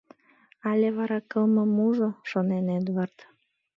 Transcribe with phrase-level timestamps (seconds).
[0.69, 3.17] “Але вара кылмымужо?”— шонен Эдвард.